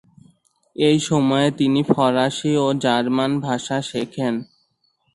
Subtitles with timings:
[0.75, 4.35] এই সময়ে তিনি ফরাসি ও জার্মান ভাষা শেখেন।